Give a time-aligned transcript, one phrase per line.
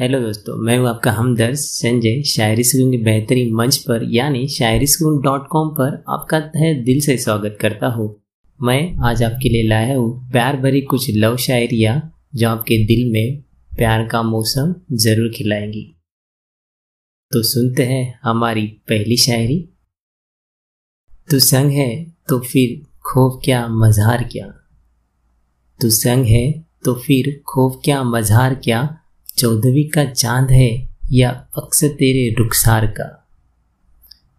[0.00, 4.86] Hello दोस्तों, मैं हूँ आपका हमदर्द संजय, शायरी सुकून के बेहतरीन मंच पर, यानी शायरी
[4.86, 8.22] सुकून डॉट कॉम पर आपका तहे दिल से स्वागत करता हूँ।
[8.62, 13.42] मैं आज आपके लिए लाया हूँ प्यार भरी कुछ लव शायरिया, जो आपके दिल में
[13.76, 15.96] प्यार का मौसम ज़रूर खिलाएँगी।
[17.32, 19.68] तो सुनते हैं हमारी पहली शायरी।
[21.30, 24.46] तू संग है तो फिर खौफ क्या मजहार क्या?
[25.80, 28.99] तू संग है तो फिर खौफ क्या मजहार क्या?
[29.40, 33.28] चौदहवीं का चाँद है या अक्सर तेरे रुखसार का।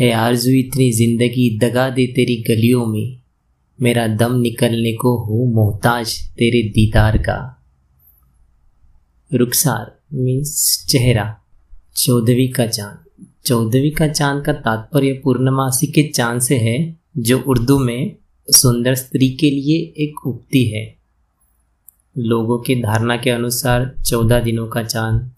[0.00, 3.22] है आरज़ू, इतनी ज़िंदगी दगा दे तेरी गलियों में।
[3.80, 7.64] मेरा दम निकलने को हो मोहताज तेरे दीदार का।
[9.34, 11.40] रुखसार मीन्स चेहरा।
[11.96, 17.78] चौदहवीं का चाँद। चौदहवीं का चाँद का तात्पर्य पूर्णमासी के चाँद से है, जो उर्दू
[17.78, 18.16] में
[18.50, 21.01] सुंदर स्त्री के लिए एक उक्ति है।
[22.18, 25.32] लोगों की धारणा के अनुसार चौदह दिनों का चाँद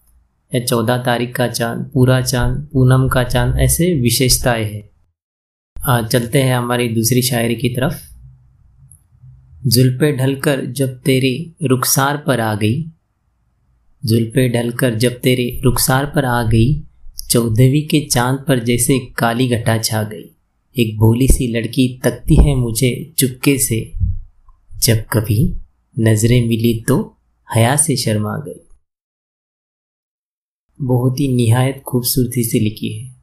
[0.55, 4.91] या चौदह तारीख का चाँद, पूरा चाँद, पूनम का चाँद, ऐसे विशेषताएँ हैं।
[5.87, 7.95] आज चलते हैं हमारी दूसरी शायरी की तरफ़।
[9.67, 12.91] जुल्फे ढलकर जब तेरे रुखसार पर आ गई,
[14.05, 16.83] जुल्फे ढलकर जब तेरे रुखसार पर आ गई,
[17.31, 20.31] चौदहवीं के चाँद पर जैसे काली घटा छा गई,
[20.77, 23.93] एक भोली सी लड़की तकती है मुझे चुपके से,
[24.79, 25.57] जब कभी
[25.97, 27.17] नज़रें मिली तो
[27.55, 28.61] हया से शर्मा गई।
[30.81, 33.15] बहुत ही निहायत खूबसूरती से लिखी है।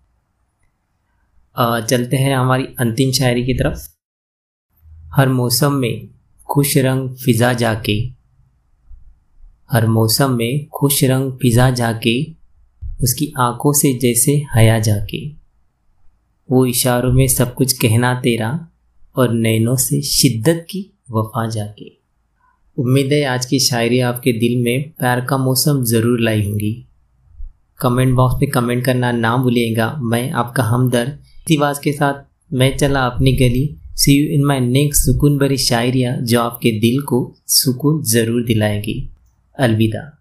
[1.88, 3.88] चलते हैं हमारी अंतिम शायरी की तरफ़।
[5.16, 6.10] हर मौसम में
[6.50, 7.94] खुश रंग फिजा जाके,
[9.72, 12.24] हर मौसम में खुश रंग फिजा जाके,
[13.04, 15.28] उसकी आँखों से जैसे हया जाके।
[16.50, 18.70] वो इशारों में सब कुछ कहना तेरा
[19.16, 22.01] और नैनों से शिद्दत की वफा जाके।
[22.82, 26.72] उम्मीद है आज की शायरी आपके दिल में प्यार का मौसम ज़रूर लाई होंगी
[27.80, 33.06] कमेंट बॉक्स में कमेंट करना ना भूलिएगा। मैं आपका हमदर्द। तिवाज के साथ मैं चला
[33.06, 38.02] अपनी गली। सी यू इन माई नेक्स्ट सुकून भरी शायरिया जो आपके दिल को सुकून
[38.04, 39.10] ज़रूर दिलाएगी।
[39.58, 40.18] अलविदा।